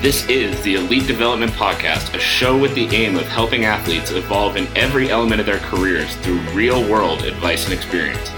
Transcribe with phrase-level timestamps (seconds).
[0.00, 4.56] This is the Elite Development Podcast, a show with the aim of helping athletes evolve
[4.56, 8.30] in every element of their careers through real world advice and experience.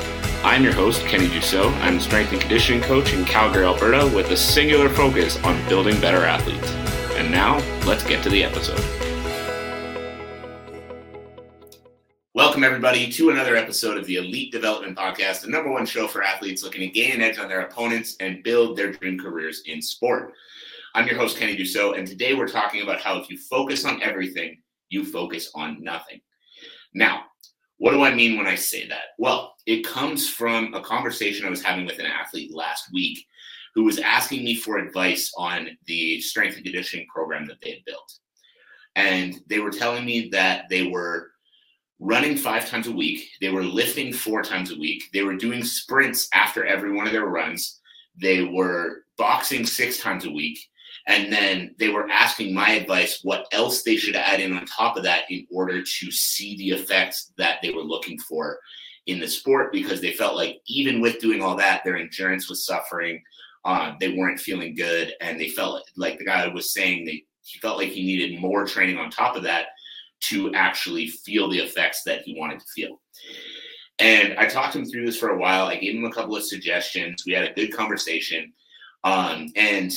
[0.42, 1.70] I'm your host, Kenny Dusseault.
[1.82, 6.00] I'm a strength and conditioning coach in Calgary, Alberta, with a singular focus on building
[6.00, 6.72] better athletes.
[7.18, 8.80] And now, let's get to the episode.
[12.32, 16.22] Welcome, everybody, to another episode of the Elite Development Podcast, the number one show for
[16.22, 19.82] athletes looking to gain an edge on their opponents and build their dream careers in
[19.82, 20.32] sport.
[20.92, 24.02] I'm your host, Kenny Dusseault, and today we're talking about how if you focus on
[24.02, 26.20] everything, you focus on nothing.
[26.94, 27.26] Now,
[27.78, 29.14] what do I mean when I say that?
[29.16, 33.24] Well, it comes from a conversation I was having with an athlete last week
[33.76, 37.84] who was asking me for advice on the strength and conditioning program that they had
[37.86, 38.12] built.
[38.96, 41.30] And they were telling me that they were
[42.00, 45.62] running five times a week, they were lifting four times a week, they were doing
[45.62, 47.80] sprints after every one of their runs,
[48.20, 50.58] they were boxing six times a week,
[51.06, 54.96] and then they were asking my advice what else they should add in on top
[54.96, 58.58] of that in order to see the effects that they were looking for
[59.06, 62.64] in the sport because they felt like even with doing all that, their endurance was
[62.64, 63.22] suffering.
[63.64, 67.58] Uh, they weren't feeling good, and they felt like the guy was saying they he
[67.58, 69.68] felt like he needed more training on top of that
[70.20, 73.00] to actually feel the effects that he wanted to feel.
[73.98, 75.66] And I talked him through this for a while.
[75.66, 77.24] I gave him a couple of suggestions.
[77.26, 78.52] We had a good conversation.
[79.04, 79.92] Um, and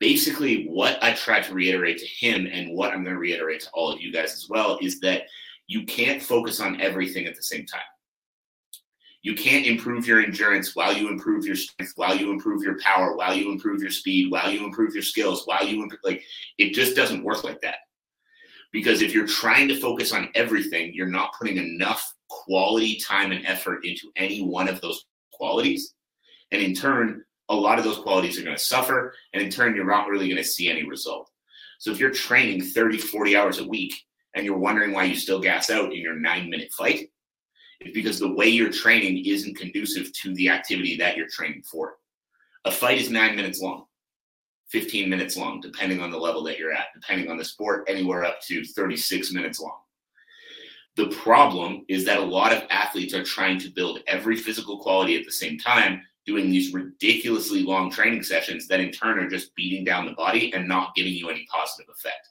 [0.00, 3.70] basically what I tried to reiterate to him and what I'm going to reiterate to
[3.72, 5.24] all of you guys as well is that
[5.66, 7.80] you can't focus on everything at the same time.
[9.22, 13.14] You can't improve your endurance while you improve your strength, while you improve your power,
[13.14, 16.24] while you improve your speed, while you improve your skills, while you improve, like
[16.56, 17.76] it just doesn't work like that.
[18.72, 23.44] Because if you're trying to focus on everything, you're not putting enough quality time and
[23.44, 25.94] effort into any one of those qualities.
[26.50, 29.12] And in turn, a lot of those qualities are going to suffer.
[29.34, 31.30] And in turn, you're not really going to see any result.
[31.78, 33.94] So if you're training 30, 40 hours a week
[34.34, 37.10] and you're wondering why you still gas out in your nine minute fight,
[37.80, 41.96] it's because the way you're training isn't conducive to the activity that you're training for.
[42.64, 43.86] A fight is nine minutes long,
[44.68, 48.24] 15 minutes long, depending on the level that you're at, depending on the sport, anywhere
[48.24, 49.78] up to 36 minutes long.
[50.96, 55.16] The problem is that a lot of athletes are trying to build every physical quality
[55.16, 59.52] at the same time doing these ridiculously long training sessions that in turn are just
[59.56, 62.28] beating down the body and not giving you any positive effect.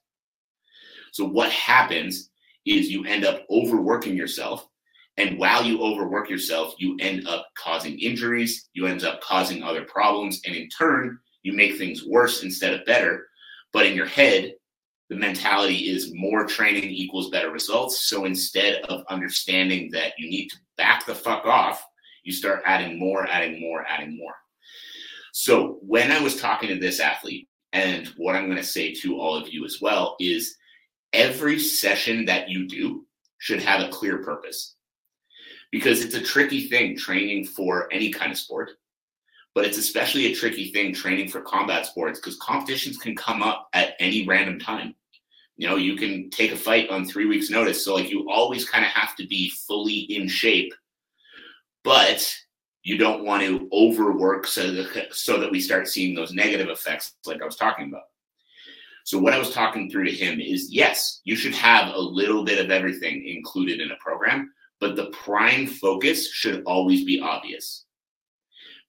[1.11, 2.29] So what happens
[2.65, 4.65] is you end up overworking yourself.
[5.17, 9.83] And while you overwork yourself, you end up causing injuries, you end up causing other
[9.83, 13.27] problems, and in turn, you make things worse instead of better.
[13.73, 14.53] But in your head,
[15.09, 18.05] the mentality is more training equals better results.
[18.05, 21.83] So instead of understanding that you need to back the fuck off
[22.23, 24.33] you start adding more, adding more, adding more.
[25.31, 29.19] So when I was talking to this athlete, and what I'm going to say to
[29.19, 30.55] all of you as well is
[31.13, 33.05] every session that you do
[33.37, 34.75] should have a clear purpose
[35.71, 38.71] because it's a tricky thing training for any kind of sport
[39.55, 43.67] but it's especially a tricky thing training for combat sports because competitions can come up
[43.73, 44.93] at any random time
[45.57, 48.69] you know you can take a fight on three weeks notice so like you always
[48.69, 50.73] kind of have to be fully in shape
[51.83, 52.35] but
[52.83, 57.13] you don't want to overwork so that, so that we start seeing those negative effects
[57.25, 58.03] like I was talking about.
[59.03, 62.43] So what I was talking through to him is yes, you should have a little
[62.43, 67.85] bit of everything included in a program, but the prime focus should always be obvious.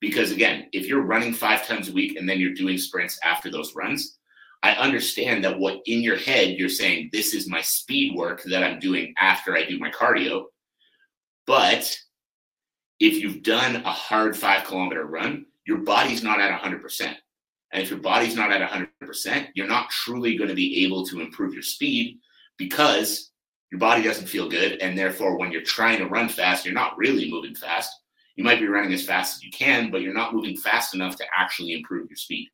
[0.01, 3.51] Because again, if you're running 5 times a week and then you're doing sprints after
[3.51, 4.19] those runs,
[4.63, 8.63] I understand that what in your head you're saying this is my speed work that
[8.63, 10.45] I'm doing after I do my cardio.
[11.47, 11.99] But
[13.01, 17.15] if you've done a hard five kilometer run, your body's not at 100%.
[17.73, 21.21] And if your body's not at 100%, you're not truly going to be able to
[21.21, 22.19] improve your speed
[22.59, 23.31] because
[23.71, 24.81] your body doesn't feel good.
[24.81, 27.91] And therefore, when you're trying to run fast, you're not really moving fast.
[28.37, 31.17] You might be running as fast as you can, but you're not moving fast enough
[31.17, 32.49] to actually improve your speed.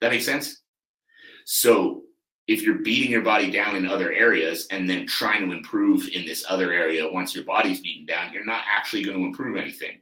[0.00, 0.62] That makes sense?
[1.44, 2.02] So
[2.48, 6.24] if you're beating your body down in other areas and then trying to improve in
[6.24, 9.98] this other area once your body's beaten down, you're not actually going to improve anything.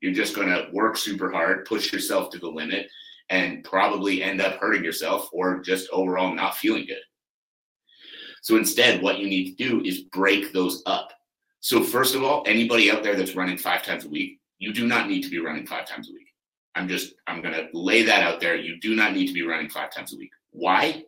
[0.00, 2.90] You're just going to work super hard, push yourself to the limit,
[3.28, 7.00] and probably end up hurting yourself or just overall not feeling good.
[8.42, 11.12] So instead, what you need to do is break those up.
[11.60, 14.86] So, first of all, anybody out there that's running five times a week, you do
[14.86, 16.28] not need to be running five times a week.
[16.76, 18.54] I'm just, I'm going to lay that out there.
[18.54, 20.30] You do not need to be running five times a week.
[20.50, 21.02] Why?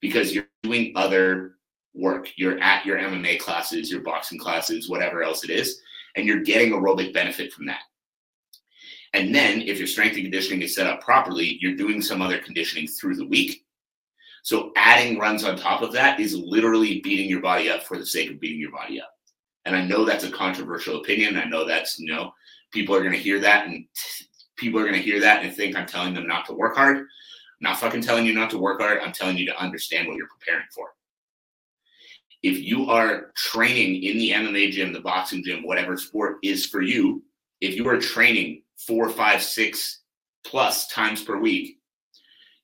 [0.00, 1.56] Because you're doing other
[1.94, 2.28] work.
[2.36, 5.80] You're at your MMA classes, your boxing classes, whatever else it is,
[6.14, 7.80] and you're getting aerobic benefit from that.
[9.14, 12.38] And then if your strength and conditioning is set up properly, you're doing some other
[12.38, 13.64] conditioning through the week.
[14.42, 18.06] So adding runs on top of that is literally beating your body up for the
[18.06, 19.10] sake of beating your body up.
[19.64, 21.36] And I know that's a controversial opinion.
[21.36, 22.32] I know that's, you know,
[22.72, 23.86] people are going to hear that and
[24.56, 27.06] people are going to hear that and think I'm telling them not to work hard.
[27.60, 28.98] I'm not fucking telling you not to work hard.
[29.00, 30.88] I'm telling you to understand what you're preparing for.
[32.42, 36.82] If you are training in the MMA gym, the boxing gym, whatever sport is for
[36.82, 37.22] you,
[37.60, 40.02] if you are training four, five, six
[40.44, 41.78] plus times per week,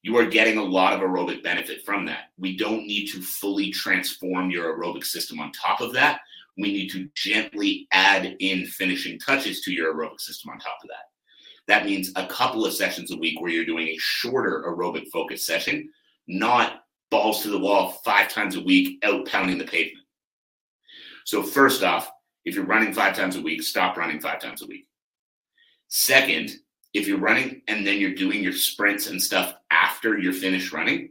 [0.02, 2.30] you are getting a lot of aerobic benefit from that.
[2.36, 6.20] We don't need to fully transform your aerobic system on top of that.
[6.58, 10.88] We need to gently add in finishing touches to your aerobic system on top of
[10.88, 11.11] that.
[11.68, 15.46] That means a couple of sessions a week where you're doing a shorter aerobic focus
[15.46, 15.90] session,
[16.26, 20.04] not balls to the wall five times a week, out pounding the pavement.
[21.24, 22.10] So, first off,
[22.44, 24.88] if you're running five times a week, stop running five times a week.
[25.88, 26.50] Second,
[26.94, 31.10] if you're running and then you're doing your sprints and stuff after you're finished running,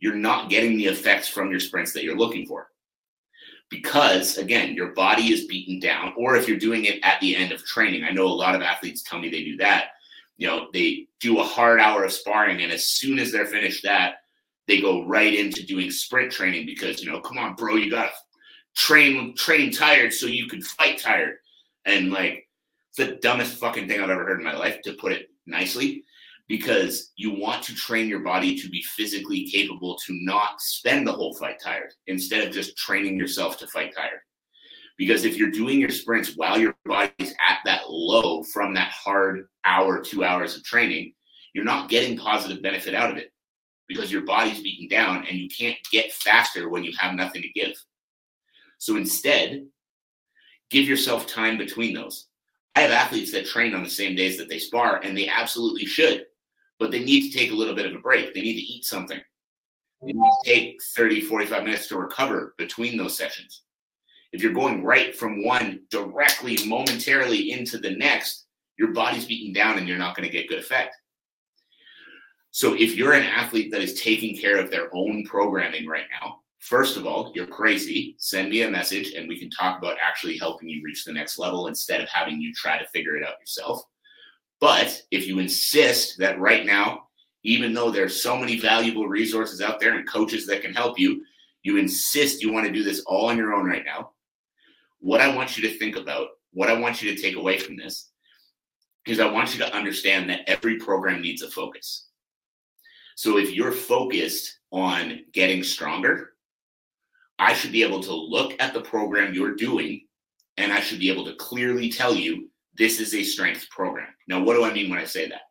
[0.00, 2.68] you're not getting the effects from your sprints that you're looking for.
[3.70, 7.52] Because again, your body is beaten down, or if you're doing it at the end
[7.52, 8.04] of training.
[8.04, 9.88] I know a lot of athletes tell me they do that.
[10.36, 13.82] You know, they do a hard hour of sparring, and as soon as they're finished
[13.84, 14.16] that,
[14.66, 18.12] they go right into doing sprint training because, you know, come on, bro, you gotta
[18.74, 21.36] train train tired so you can fight tired.
[21.84, 22.48] And like
[22.90, 26.04] it's the dumbest fucking thing I've ever heard in my life, to put it nicely,
[26.48, 31.12] because you want to train your body to be physically capable to not spend the
[31.12, 34.20] whole fight tired instead of just training yourself to fight tired.
[34.96, 39.46] Because if you're doing your sprints while your body's at that low from that hard
[39.64, 41.14] hour, two hours of training,
[41.52, 43.32] you're not getting positive benefit out of it
[43.88, 47.48] because your body's beaten down and you can't get faster when you have nothing to
[47.48, 47.74] give.
[48.78, 49.66] So instead,
[50.70, 52.28] give yourself time between those.
[52.76, 55.86] I have athletes that train on the same days that they spar, and they absolutely
[55.86, 56.24] should,
[56.78, 58.34] but they need to take a little bit of a break.
[58.34, 59.20] They need to eat something.
[60.02, 63.62] They need to take 30, 45 minutes to recover between those sessions.
[64.32, 69.78] If you're going right from one directly, momentarily into the next, your body's beaten down
[69.78, 70.96] and you're not going to get good effect.
[72.50, 76.40] So if you're an athlete that is taking care of their own programming right now,
[76.64, 78.16] First of all, you're crazy.
[78.18, 81.38] Send me a message and we can talk about actually helping you reach the next
[81.38, 83.82] level instead of having you try to figure it out yourself.
[84.60, 87.08] But if you insist that right now,
[87.42, 91.22] even though there's so many valuable resources out there and coaches that can help you,
[91.62, 94.10] you insist you want to do this all on your own right now.
[95.00, 97.76] What I want you to think about, what I want you to take away from
[97.76, 98.10] this,
[99.06, 102.08] is I want you to understand that every program needs a focus.
[103.16, 106.30] So if you're focused on getting stronger,
[107.38, 110.06] I should be able to look at the program you're doing
[110.56, 114.08] and I should be able to clearly tell you this is a strength program.
[114.28, 115.42] Now, what do I mean when I say that?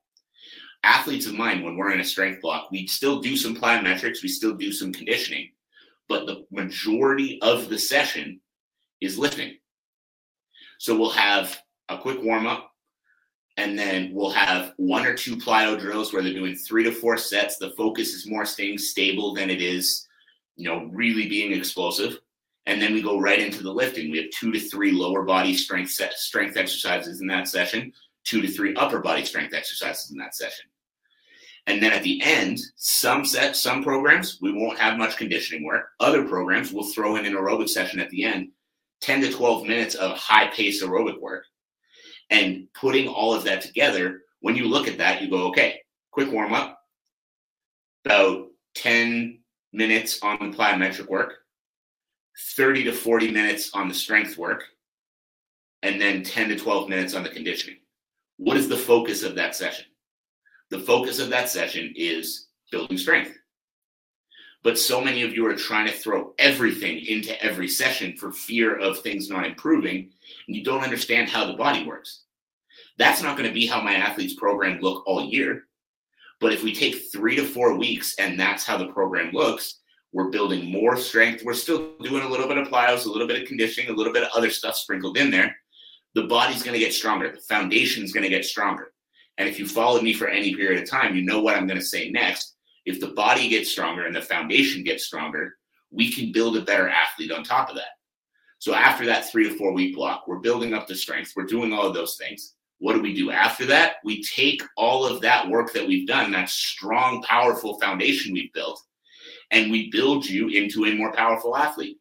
[0.83, 4.29] Athletes of mine, when we're in a strength block, we still do some plyometrics, we
[4.29, 5.49] still do some conditioning,
[6.09, 8.41] but the majority of the session
[8.99, 9.53] is lifting.
[10.79, 12.71] So we'll have a quick warm up,
[13.55, 17.15] and then we'll have one or two plyo drills where they're doing three to four
[17.15, 17.57] sets.
[17.57, 20.05] The focus is more staying stable than it is
[20.55, 22.19] you know, really being explosive.
[22.65, 24.09] And then we go right into the lifting.
[24.09, 27.91] We have two to three lower body strength set, strength exercises in that session,
[28.23, 30.65] two to three upper body strength exercises in that session.
[31.65, 35.87] And then at the end, some sets, some programs, we won't have much conditioning work.
[35.99, 38.49] Other programs, we'll throw in an aerobic session at the end,
[39.01, 41.45] 10 to 12 minutes of high pace aerobic work.
[42.29, 45.79] And putting all of that together, when you look at that, you go, okay,
[46.11, 46.79] quick warm up,
[48.05, 49.39] about 10
[49.71, 51.42] minutes on the plyometric work,
[52.55, 54.63] 30 to 40 minutes on the strength work,
[55.81, 57.77] and then 10 to 12 minutes on the conditioning.
[58.37, 59.85] What is the focus of that session?
[60.69, 63.37] The focus of that session is building strength.
[64.63, 68.79] But so many of you are trying to throw everything into every session for fear
[68.79, 70.09] of things not improving,
[70.47, 72.23] and you don't understand how the body works.
[72.97, 75.63] That's not going to be how my athletes program look all year.
[76.39, 79.79] But if we take three to four weeks and that's how the program looks,
[80.13, 81.43] we're building more strength.
[81.43, 84.13] We're still doing a little bit of plyos, a little bit of conditioning, a little
[84.13, 85.55] bit of other stuff sprinkled in there.
[86.13, 87.31] The body's going to get stronger.
[87.31, 88.93] The foundation is going to get stronger.
[89.39, 91.79] And if you followed me for any period of time, you know what I'm going
[91.79, 92.55] to say next.
[92.85, 95.55] If the body gets stronger and the foundation gets stronger,
[95.89, 97.97] we can build a better athlete on top of that.
[98.59, 101.33] So after that three to four week block, we're building up the strength.
[101.35, 102.53] We're doing all of those things.
[102.77, 103.95] What do we do after that?
[104.03, 108.81] We take all of that work that we've done, that strong, powerful foundation we've built,
[109.53, 111.97] and we build you into a more powerful athlete.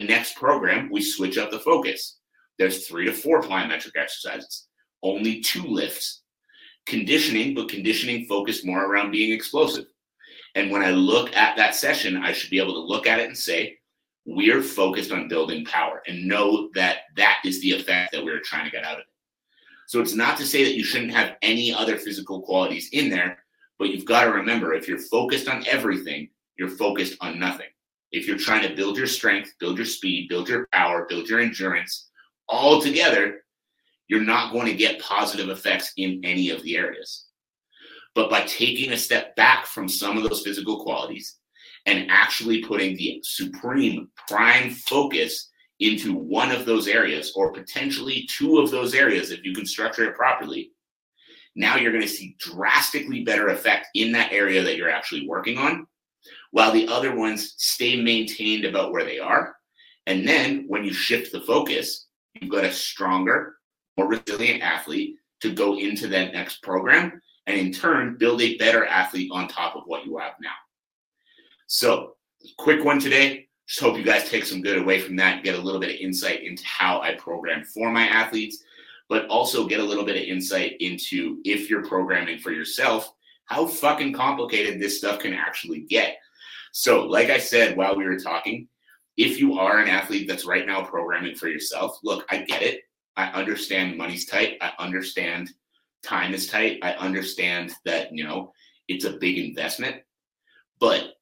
[0.00, 2.18] The next program, we switch up the focus.
[2.58, 4.66] There's three to four plyometric exercises,
[5.02, 6.22] only two lifts.
[6.86, 9.86] conditioning, but conditioning focused more around being explosive.
[10.54, 13.26] And when I look at that session, I should be able to look at it
[13.26, 13.76] and say,
[14.24, 18.64] we're focused on building power and know that that is the effect that we're trying
[18.64, 19.06] to get out of it.
[19.86, 23.38] So it's not to say that you shouldn't have any other physical qualities in there,
[23.78, 27.66] but you've got to remember if you're focused on everything, you're focused on nothing.
[28.12, 31.40] If you're trying to build your strength, build your speed, build your power, build your
[31.40, 32.08] endurance
[32.48, 33.42] all together,
[34.08, 37.26] you're not going to get positive effects in any of the areas.
[38.14, 41.36] But by taking a step back from some of those physical qualities
[41.84, 48.58] and actually putting the supreme prime focus into one of those areas or potentially two
[48.58, 50.70] of those areas if you can structure it properly
[51.54, 55.58] now you're going to see drastically better effect in that area that you're actually working
[55.58, 55.86] on
[56.50, 59.56] while the other ones stay maintained about where they are.
[60.06, 62.06] And then when you shift the focus
[62.40, 63.56] you've got a stronger
[63.96, 68.84] more resilient athlete to go into that next program and in turn build a better
[68.84, 70.50] athlete on top of what you have now.
[71.66, 72.16] So
[72.58, 73.48] quick one today.
[73.66, 75.96] Just hope you guys take some good away from that get a little bit of
[75.96, 78.62] insight into how I program for my athletes,
[79.08, 83.12] but also get a little bit of insight into if you're programming for yourself,
[83.46, 86.16] how fucking complicated this stuff can actually get.
[86.72, 88.68] So, like I said while we were talking,
[89.16, 92.80] if you are an athlete that's right now programming for yourself, look, I get it.
[93.16, 94.58] I understand money's tight.
[94.60, 95.50] I understand
[96.02, 96.80] time is tight.
[96.82, 98.52] I understand that, you know,
[98.88, 100.02] it's a big investment.
[100.78, 101.14] But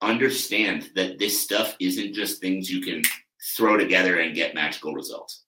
[0.00, 3.02] understand that this stuff isn't just things you can
[3.56, 5.44] throw together and get magical results.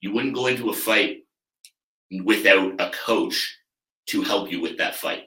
[0.00, 1.24] You wouldn't go into a fight
[2.24, 3.58] without a coach
[4.06, 5.24] to help you with that fight.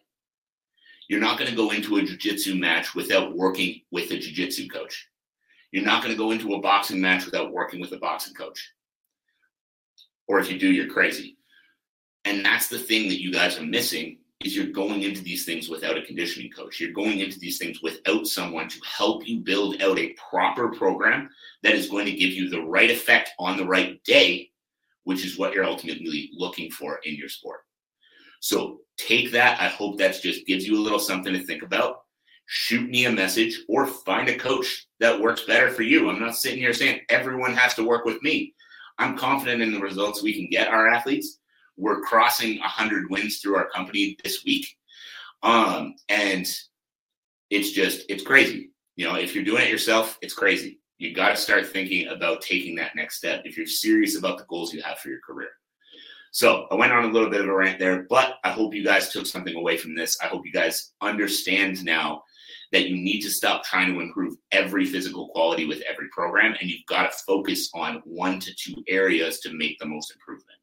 [1.09, 5.07] You're not going to go into a jiu-jitsu match without working with a jiu-jitsu coach.
[5.71, 8.71] You're not going to go into a boxing match without working with a boxing coach.
[10.27, 11.37] Or if you do, you're crazy.
[12.25, 15.67] And that's the thing that you guys are missing is you're going into these things
[15.67, 16.79] without a conditioning coach.
[16.79, 21.29] You're going into these things without someone to help you build out a proper program
[21.63, 24.49] that is going to give you the right effect on the right day,
[25.03, 27.61] which is what you're ultimately looking for in your sport.
[28.39, 29.59] So take that.
[29.59, 32.01] I hope that just gives you a little something to think about.
[32.45, 36.09] Shoot me a message or find a coach that works better for you.
[36.09, 38.53] I'm not sitting here saying everyone has to work with me.
[38.97, 41.39] I'm confident in the results we can get our athletes
[41.79, 44.67] we're crossing 100 wins through our company this week.
[45.41, 46.45] Um, and
[47.49, 48.71] it's just, it's crazy.
[48.97, 50.79] You know, if you're doing it yourself, it's crazy.
[50.97, 54.45] You got to start thinking about taking that next step if you're serious about the
[54.49, 55.49] goals you have for your career.
[56.31, 58.83] So I went on a little bit of a rant there, but I hope you
[58.83, 60.17] guys took something away from this.
[60.21, 62.23] I hope you guys understand now
[62.71, 66.69] that you need to stop trying to improve every physical quality with every program, and
[66.69, 70.59] you've got to focus on one to two areas to make the most improvement.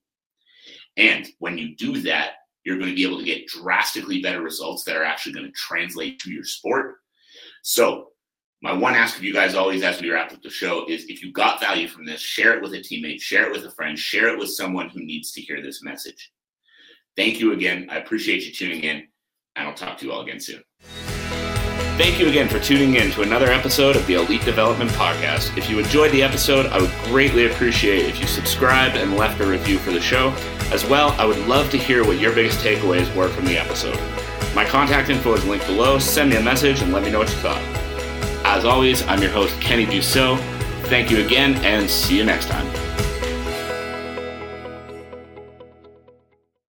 [0.97, 4.85] And when you do that, you're going to be able to get drastically better results
[4.85, 6.97] that are actually going to translate to your sport.
[7.63, 8.09] So,
[8.67, 11.23] my one ask of you guys always as we wrap up the show is if
[11.23, 13.97] you got value from this, share it with a teammate, share it with a friend,
[13.97, 16.33] share it with someone who needs to hear this message.
[17.17, 17.87] Thank you again.
[17.89, 19.07] I appreciate you tuning in,
[19.55, 20.65] and I'll talk to you all again soon.
[21.97, 25.57] Thank you again for tuning in to another episode of the Elite Development Podcast.
[25.57, 29.47] If you enjoyed the episode, I would greatly appreciate if you subscribed and left a
[29.47, 30.31] review for the show.
[30.73, 34.01] As well, I would love to hear what your biggest takeaways were from the episode.
[34.57, 36.01] My contact info is linked below.
[36.01, 37.76] Send me a message and let me know what you thought.
[38.57, 40.39] As always, I'm your host, Kenny Dusseault.
[40.85, 42.86] Thank you again, and see you next time.